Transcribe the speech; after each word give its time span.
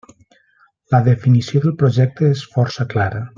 La 0.95 1.01
definició 1.09 1.61
del 1.67 1.75
projecte 1.83 2.31
és 2.37 2.43
força 2.57 2.89
clara. 2.97 3.23